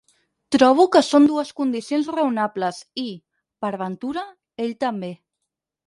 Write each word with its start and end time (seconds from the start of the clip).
Trobo 0.53 0.85
que 0.95 1.01
són 1.07 1.27
dues 1.31 1.51
condicions 1.59 2.09
raonables 2.17 2.81
i, 3.05 3.07
per 3.65 3.73
ventura, 3.87 4.29
ell 4.67 4.79
també. 4.87 5.17